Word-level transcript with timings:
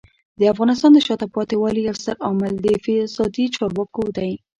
د 0.39 0.41
افغانستان 0.53 0.91
د 0.93 0.99
شاته 1.07 1.27
پاتې 1.35 1.55
والي 1.57 1.81
یو 1.83 1.95
ستر 2.01 2.15
عامل 2.25 2.53
د 2.65 2.67
فسادي 2.83 3.45
چارواکو 3.55 4.03
دی. 4.17 4.31